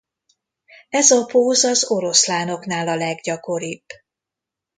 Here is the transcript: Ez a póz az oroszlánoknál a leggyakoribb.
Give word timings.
Ez 0.89 1.11
a 1.11 1.25
póz 1.25 1.63
az 1.63 1.85
oroszlánoknál 1.89 2.87
a 2.87 2.95
leggyakoribb. 2.95 3.83